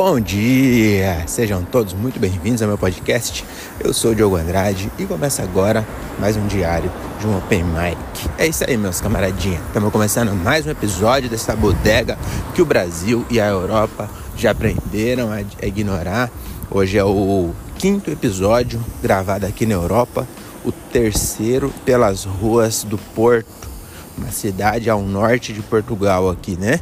[0.00, 1.24] Bom dia!
[1.26, 3.44] Sejam todos muito bem-vindos ao meu podcast.
[3.80, 5.84] Eu sou o Diogo Andrade e começa agora
[6.20, 6.88] mais um diário
[7.18, 8.30] de um Open Mic.
[8.38, 9.60] É isso aí, meus camaradinhos.
[9.66, 12.16] Estamos começando mais um episódio dessa bodega
[12.54, 16.30] que o Brasil e a Europa já aprenderam a ignorar.
[16.70, 20.28] Hoje é o quinto episódio gravado aqui na Europa,
[20.64, 23.68] o terceiro pelas ruas do Porto,
[24.16, 26.78] uma cidade ao norte de Portugal aqui, né?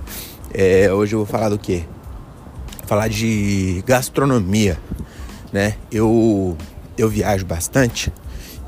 [0.52, 1.84] É, hoje eu vou falar do quê?
[2.86, 4.78] Falar de gastronomia,
[5.52, 5.74] né?
[5.90, 6.56] Eu
[6.96, 8.12] eu viajo bastante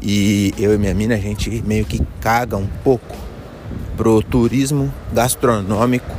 [0.03, 3.17] e eu e minha mina a gente meio que caga um pouco
[3.97, 6.15] pro turismo gastronômico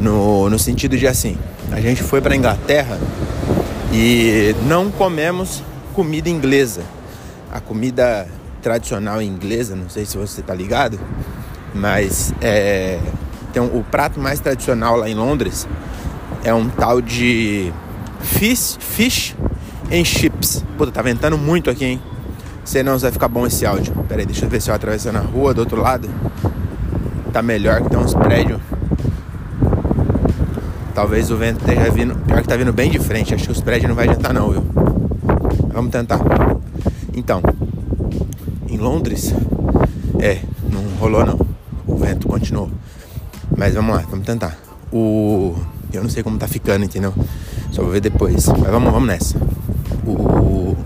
[0.00, 1.36] no, no sentido de assim,
[1.70, 2.98] a gente foi para Inglaterra
[3.92, 5.62] e não comemos
[5.94, 6.82] comida inglesa.
[7.52, 8.26] A comida
[8.62, 10.98] tradicional inglesa, não sei se você tá ligado,
[11.74, 12.98] mas é,
[13.56, 15.68] um, o prato mais tradicional lá em Londres
[16.44, 17.72] é um tal de
[18.20, 19.36] fish, fish
[19.90, 20.64] and chips.
[20.76, 22.00] Puta, tá ventando muito aqui, hein?
[22.64, 23.92] Senão vai ficar bom esse áudio.
[24.08, 26.08] Pera aí, deixa eu ver se eu atravessando a rua do outro lado.
[27.32, 28.60] Tá melhor que tem uns prédios.
[30.94, 32.14] Talvez o vento esteja vindo.
[32.26, 33.34] Pior que tá vindo bem de frente.
[33.34, 34.64] Acho que os prédios não vai adiantar não, viu?
[35.72, 36.20] Vamos tentar.
[37.14, 37.42] Então,
[38.68, 39.34] em Londres,
[40.20, 41.38] é, não rolou não.
[41.86, 42.70] O vento continuou.
[43.56, 44.56] Mas vamos lá, vamos tentar.
[44.92, 45.56] O
[45.92, 47.14] eu não sei como tá ficando, entendeu?
[47.70, 48.46] Só vou ver depois.
[48.46, 49.38] Mas vamos, vamos nessa.
[50.06, 50.76] O,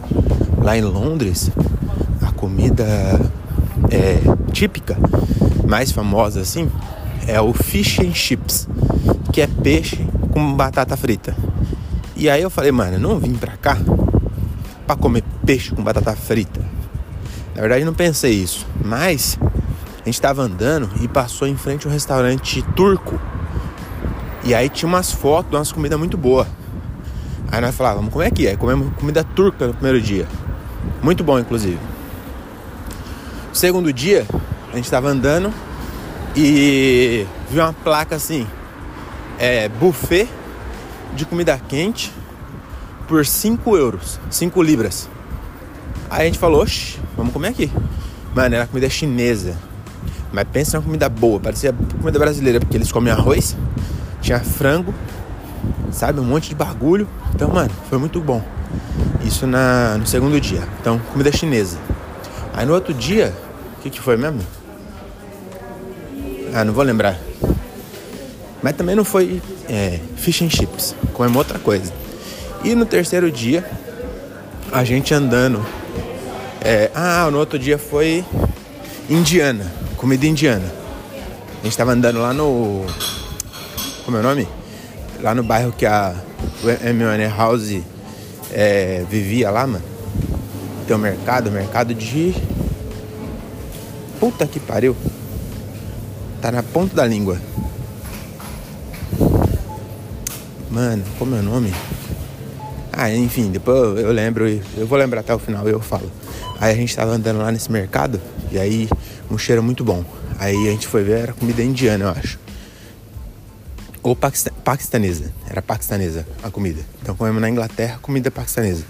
[0.62, 1.50] lá em Londres,
[2.22, 2.84] a comida
[3.90, 4.18] é,
[4.52, 4.96] típica,
[5.66, 6.70] mais famosa assim,
[7.26, 8.68] é o fish and chips,
[9.32, 11.36] que é peixe com batata frita.
[12.14, 13.78] E aí eu falei, mano, eu não vim pra cá
[14.86, 16.60] pra comer peixe com batata frita.
[17.54, 19.38] Na verdade não pensei isso, mas
[20.02, 23.20] a gente tava andando e passou em frente a um restaurante turco
[24.46, 26.46] e aí tinha umas fotos de umas comidas muito boas.
[27.50, 28.56] Aí nós falávamos, como é que é?
[28.56, 30.26] Comemos comida turca no primeiro dia.
[31.02, 31.78] Muito bom, inclusive.
[33.52, 34.24] Segundo dia,
[34.72, 35.52] a gente estava andando
[36.36, 38.46] e viu uma placa assim:
[39.38, 40.28] é, buffet
[41.16, 42.12] de comida quente
[43.08, 45.08] por 5 euros, 5 libras.
[46.08, 47.70] Aí a gente falou, oxe, vamos comer aqui.
[48.34, 49.56] Mano, era comida chinesa.
[50.32, 53.56] Mas pensa numa comida boa, parecia comida brasileira, porque eles comem arroz,
[54.26, 54.92] tinha frango,
[55.92, 56.18] sabe?
[56.18, 57.08] Um monte de bagulho.
[57.32, 58.42] Então, mano, foi muito bom.
[59.24, 60.62] Isso na, no segundo dia.
[60.80, 61.78] Então, comida chinesa.
[62.52, 63.32] Aí no outro dia,
[63.78, 64.40] o que, que foi mesmo?
[66.52, 67.16] Ah, não vou lembrar.
[68.62, 70.94] Mas também não foi é, fish and chips.
[71.12, 71.92] Comemos outra coisa.
[72.64, 73.64] E no terceiro dia,
[74.72, 75.64] a gente andando.
[76.60, 78.24] É, ah, no outro dia foi
[79.08, 79.70] indiana.
[79.96, 80.72] Comida indiana.
[81.60, 82.84] A gente tava andando lá no
[84.06, 84.46] como é o nome?
[85.20, 86.14] Lá no bairro que a
[86.62, 87.82] M1 House
[88.52, 89.84] é, vivia lá, mano.
[90.86, 92.32] Tem um mercado, mercado de.
[94.20, 94.96] Puta que pariu.
[96.40, 97.36] Tá na ponta da língua.
[100.70, 101.74] Mano, como é o nome?
[102.92, 106.08] Ah, enfim, depois eu lembro, eu vou lembrar até o final e eu falo.
[106.60, 108.20] Aí a gente tava andando lá nesse mercado
[108.52, 108.88] e aí
[109.28, 110.04] um cheiro muito bom.
[110.38, 112.45] Aí a gente foi ver, era comida indiana, eu acho
[114.06, 115.32] ou paquistanesa.
[115.50, 116.80] Era paquistanesa a comida.
[117.02, 118.84] Então comemos na Inglaterra comida paquistanesa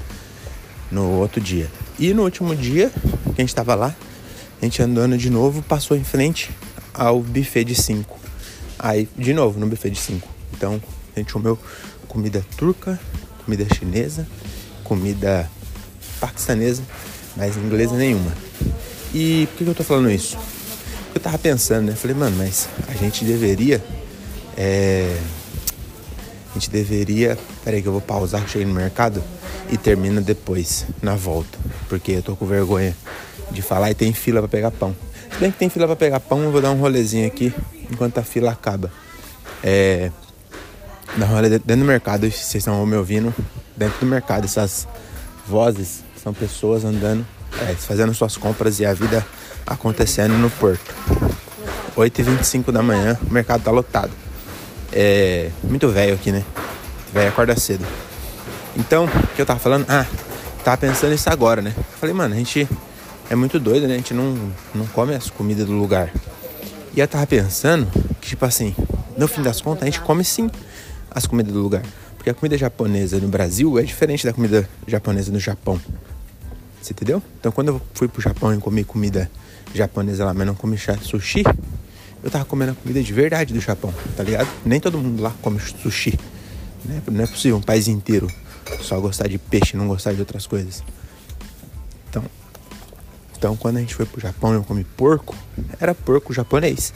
[0.92, 1.70] no outro dia.
[1.98, 2.90] E no último dia
[3.24, 3.96] que a gente estava lá,
[4.60, 6.50] a gente andando de novo, passou em frente
[6.92, 8.18] ao buffet de 5.
[8.78, 10.28] Aí, de novo, no buffet de 5.
[10.52, 10.82] Então,
[11.14, 11.58] a gente comeu
[12.06, 13.00] comida turca,
[13.42, 14.28] comida chinesa,
[14.84, 15.50] comida
[16.20, 16.82] paquistanesa,
[17.34, 18.32] mas inglesa nenhuma.
[19.14, 20.36] E por que eu tô falando isso?
[21.14, 21.94] Eu tava pensando, né?
[21.94, 23.82] Falei, mano, mas a gente deveria
[24.56, 25.14] é,
[26.50, 27.38] a gente deveria.
[27.64, 29.22] Peraí, que eu vou pausar que cheguei no mercado
[29.70, 31.58] e termina depois, na volta.
[31.88, 32.96] Porque eu tô com vergonha
[33.50, 34.96] de falar e tem fila para pegar pão.
[35.32, 37.52] Se bem que tem fila para pegar pão, eu vou dar um rolezinho aqui
[37.90, 38.90] enquanto a fila acaba.
[39.62, 40.10] É.
[41.16, 43.34] Dar um rolê dentro do mercado, vocês estão me ouvindo.
[43.76, 44.88] Dentro do mercado, essas
[45.46, 47.26] vozes são pessoas andando,
[47.60, 49.24] é, fazendo suas compras e a vida
[49.66, 50.94] acontecendo no porto.
[51.94, 54.25] 8h25 da manhã, o mercado tá lotado
[54.92, 56.44] é muito velho aqui, né?
[57.12, 57.84] Velho acorda cedo.
[58.76, 59.86] Então, o que eu tava falando?
[59.88, 60.06] Ah,
[60.64, 61.74] tava pensando isso agora, né?
[61.98, 62.68] Falei, mano, a gente
[63.30, 63.94] é muito doido, né?
[63.94, 66.12] A gente não, não come as comidas do lugar.
[66.94, 67.86] E eu tava pensando
[68.20, 68.74] que, tipo assim,
[69.16, 70.50] no fim das contas, a gente come sim
[71.10, 71.82] as comidas do lugar.
[72.16, 75.80] Porque a comida japonesa no Brasil é diferente da comida japonesa no Japão.
[76.80, 77.22] Você entendeu?
[77.40, 79.30] Então, quando eu fui pro Japão e comi comida
[79.74, 81.42] japonesa lá, mas não comi sushi,
[82.26, 84.48] eu tava comendo a comida de verdade do Japão, tá ligado?
[84.64, 86.18] Nem todo mundo lá come sushi,
[86.84, 88.28] Não é, não é possível um país inteiro
[88.82, 90.82] só gostar de peixe e não gostar de outras coisas.
[92.10, 92.24] Então,
[93.38, 95.36] então quando a gente foi pro Japão e eu comi porco,
[95.78, 96.92] era porco japonês.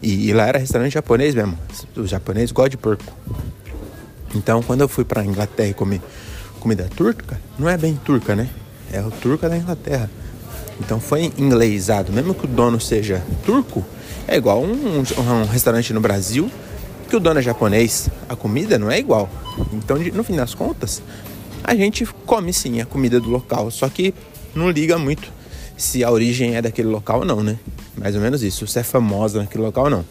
[0.00, 1.58] E, e lá era restaurante japonês mesmo.
[1.94, 3.04] Os japoneses gostam de porco.
[4.34, 6.00] Então, quando eu fui pra Inglaterra e comi
[6.58, 8.48] comida turca, não é bem turca, né?
[8.90, 10.10] É o turca da Inglaterra.
[10.80, 12.12] Então foi inglesado.
[12.12, 13.84] Mesmo que o dono seja turco,
[14.26, 16.50] é igual um, um, restaurante no Brasil
[17.08, 18.08] que o dono é japonês.
[18.28, 19.28] A comida não é igual.
[19.72, 21.02] Então, no fim das contas,
[21.62, 23.70] a gente come sim a comida do local.
[23.70, 24.14] Só que
[24.54, 25.30] não liga muito
[25.76, 27.58] se a origem é daquele local ou não, né?
[27.96, 28.66] Mais ou menos isso.
[28.66, 30.04] Se é famosa naquele local ou não.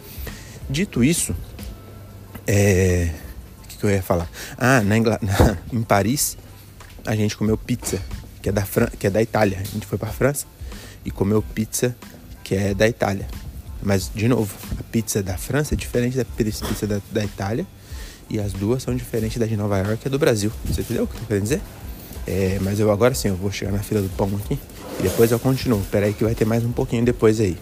[0.70, 1.36] Dito isso,
[2.46, 3.10] é...
[3.64, 4.30] o que, que eu ia falar?
[4.58, 5.10] Ah, na Ingl...
[5.74, 6.38] em Paris,
[7.06, 8.00] a gente comeu pizza,
[8.42, 8.88] que é da, Fran...
[8.88, 9.58] que é da Itália.
[9.60, 10.46] A gente foi para França
[11.06, 11.96] e comeu pizza,
[12.44, 13.28] que é da Itália.
[13.82, 17.66] Mas, de novo, a pizza da França é diferente da pizza da, da Itália.
[18.30, 20.52] E as duas são diferentes da de Nova York e do Brasil.
[20.66, 21.62] Você entendeu o que eu tô dizer?
[22.26, 24.58] É, mas eu agora sim, eu vou chegar na fila do pão aqui
[25.00, 25.82] e depois eu continuo.
[25.82, 27.58] Espera aí que vai ter mais um pouquinho depois aí.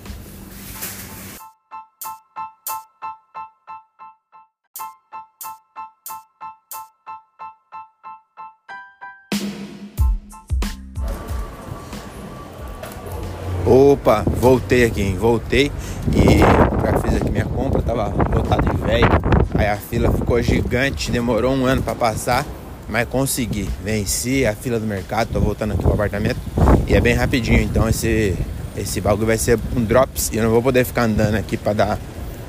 [13.70, 15.72] Opa, voltei aqui, voltei
[16.12, 19.08] e já fiz aqui minha compra, tava lotado de velho.
[19.54, 22.48] Aí a fila ficou gigante, demorou um ano para passar,
[22.88, 23.70] mas consegui.
[23.84, 26.40] Venci a fila do mercado, tô voltando aqui pro apartamento
[26.88, 28.36] e é bem rapidinho, então esse
[28.76, 31.74] esse bagulho vai ser um drops e eu não vou poder ficar andando aqui para
[31.74, 32.00] dar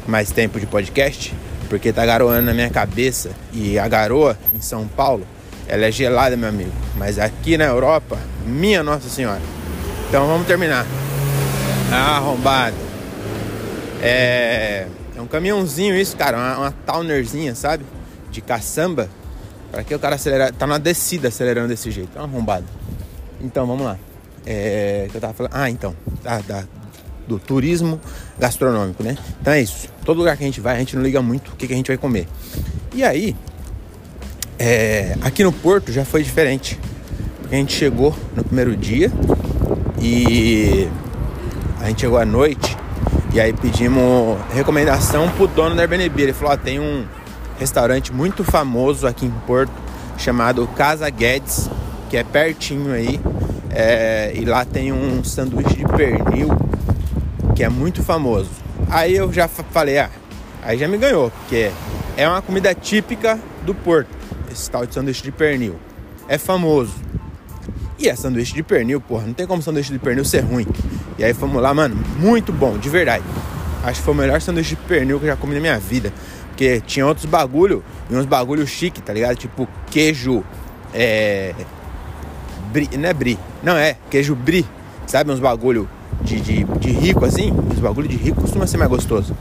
[0.06, 1.34] mais tempo de podcast,
[1.68, 5.26] porque tá garoando na minha cabeça e a garoa em São Paulo,
[5.68, 8.16] ela é gelada, meu amigo, mas aqui na Europa,
[8.46, 9.42] minha Nossa Senhora.
[10.08, 10.86] Então vamos terminar.
[11.92, 12.76] Ah, arrombado.
[14.00, 16.36] É, é um caminhãozinho isso, cara.
[16.36, 17.84] Uma, uma Townerzinha, sabe?
[18.30, 19.08] De caçamba.
[19.70, 20.52] Pra que o cara acelerar?
[20.52, 22.16] Tá na descida acelerando desse jeito.
[22.16, 22.66] É um arrombado.
[23.40, 23.98] Então, vamos lá.
[24.46, 25.52] É, que eu tava falando.
[25.54, 25.94] Ah, então.
[26.22, 26.64] Da,
[27.26, 28.00] do turismo
[28.38, 29.16] gastronômico, né?
[29.40, 29.88] Então é isso.
[30.04, 31.76] Todo lugar que a gente vai, a gente não liga muito o que, que a
[31.76, 32.26] gente vai comer.
[32.92, 33.36] E aí,
[34.58, 36.78] é, aqui no Porto já foi diferente.
[37.40, 39.10] Porque a gente chegou no primeiro dia
[40.00, 40.88] e
[41.80, 42.76] a gente chegou à noite
[43.32, 46.22] e aí pedimos recomendação pro dono da Airbnb.
[46.22, 47.04] Ele falou: ó, tem um
[47.58, 49.72] restaurante muito famoso aqui em Porto
[50.18, 51.70] chamado Casa Guedes,
[52.08, 53.20] que é pertinho aí.
[53.70, 56.48] É, e lá tem um sanduíche de pernil
[57.54, 58.50] que é muito famoso.
[58.88, 60.10] Aí eu já falei, ah,
[60.62, 61.70] aí já me ganhou, porque
[62.16, 64.08] é uma comida típica do Porto,
[64.50, 65.76] esse tal de sanduíche de pernil.
[66.28, 66.94] É famoso.
[68.00, 69.26] E é sanduíche de pernil, porra.
[69.26, 70.66] Não tem como sanduíche de pernil ser ruim.
[71.18, 72.02] E aí fomos lá, mano.
[72.18, 73.22] Muito bom, de verdade.
[73.84, 76.10] Acho que foi o melhor sanduíche de pernil que eu já comi na minha vida.
[76.48, 79.36] Porque tinha outros bagulho e uns bagulho chique, tá ligado?
[79.36, 80.42] Tipo queijo.
[80.94, 81.54] É.
[82.72, 83.38] Brie, não é brie.
[83.62, 84.64] Não é, queijo brie.
[85.06, 85.30] Sabe?
[85.30, 85.86] Uns bagulho
[86.22, 87.52] de, de, de rico assim.
[87.70, 89.36] Os bagulho de rico costuma ser mais gostoso.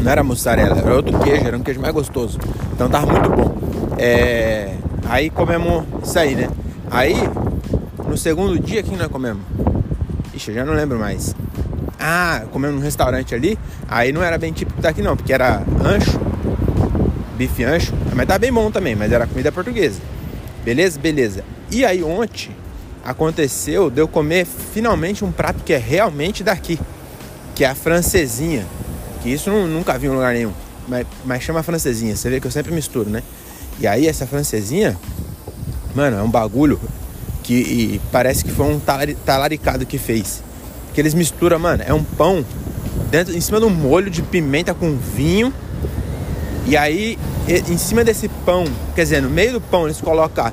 [0.00, 2.38] Não era mussarela, era outro queijo, era um queijo mais gostoso.
[2.72, 3.58] Então tava muito bom.
[3.98, 4.76] É...
[5.08, 6.48] Aí comemos isso aí, né?
[6.90, 7.14] Aí,
[8.04, 9.44] no segundo dia, quem nós comemos?
[10.34, 11.36] Ixi, eu já não lembro mais.
[12.00, 13.56] Ah, comemos num restaurante ali.
[13.86, 16.18] Aí não era bem típico daqui não, porque era ancho,
[17.36, 17.92] bife ancho.
[18.12, 20.00] Mas tá bem bom também, mas era comida portuguesa.
[20.64, 20.98] Beleza?
[20.98, 21.44] Beleza.
[21.70, 22.50] E aí ontem
[23.04, 26.76] aconteceu de eu comer finalmente um prato que é realmente daqui.
[27.54, 28.66] Que é a francesinha.
[29.22, 30.52] Que isso eu nunca vi em lugar nenhum.
[30.88, 32.16] Mas, mas chama francesinha.
[32.16, 33.22] Você vê que eu sempre misturo, né?
[33.78, 34.98] E aí essa francesinha
[35.94, 36.80] Mano, é um bagulho
[37.42, 38.80] que parece que foi um
[39.24, 40.42] talaricado que fez.
[40.94, 42.44] Que eles misturam, mano, é um pão
[43.10, 45.52] dentro, em cima de um molho de pimenta com vinho.
[46.66, 47.18] E aí,
[47.48, 50.52] em cima desse pão, quer dizer, no meio do pão eles colocam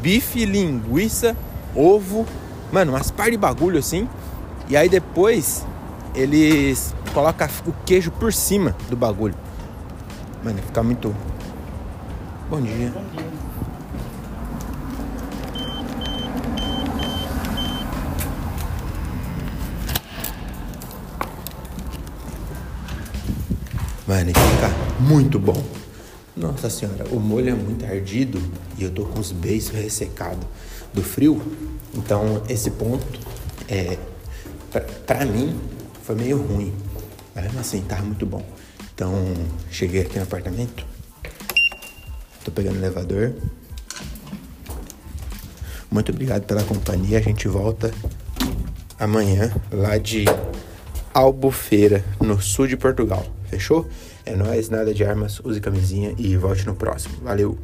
[0.00, 1.36] bife, linguiça,
[1.74, 2.24] ovo,
[2.72, 4.08] mano, umas par de bagulho assim.
[4.68, 5.66] E aí depois
[6.14, 9.34] eles colocam o queijo por cima do bagulho.
[10.42, 11.14] Mano, fica muito.
[12.48, 12.90] Bom dia.
[12.90, 13.27] Bom dia.
[24.08, 25.62] Mano, fica muito bom.
[26.34, 28.40] Nossa senhora, o molho é muito ardido
[28.78, 30.46] e eu tô com os beiços ressecados
[30.94, 31.42] do frio.
[31.92, 33.04] Então, esse ponto,
[33.68, 33.98] é,
[35.06, 35.54] pra, mim,
[36.04, 36.72] foi meio ruim.
[37.34, 38.42] Mas assim, tava muito bom.
[38.94, 39.12] Então,
[39.70, 40.86] cheguei aqui no apartamento.
[42.42, 43.34] Tô pegando o elevador.
[45.90, 47.18] Muito obrigado pela companhia.
[47.18, 47.92] A gente volta
[48.98, 50.24] amanhã lá de
[51.12, 53.36] Albufeira, no sul de Portugal.
[53.48, 53.88] Fechou?
[54.24, 57.14] É nóis, nada de armas, use camisinha e volte no próximo.
[57.22, 57.58] Valeu!